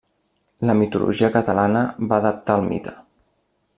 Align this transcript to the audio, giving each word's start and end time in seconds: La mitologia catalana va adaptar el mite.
La 0.69 0.75
mitologia 0.79 1.29
catalana 1.35 1.83
va 2.13 2.21
adaptar 2.23 2.57
el 2.61 2.67
mite. 2.73 2.95